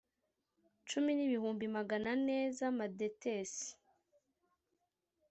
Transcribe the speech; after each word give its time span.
cumi 0.87 1.09
n 1.13 1.19
ibihumbi 1.27 1.65
magana 1.77 2.07
ane 2.15 2.37
z 2.55 2.57
amadetesi 2.69 3.69